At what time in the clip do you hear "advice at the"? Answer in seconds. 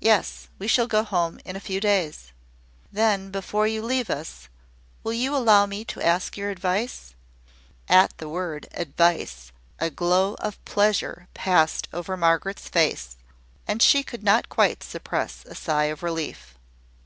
6.48-8.30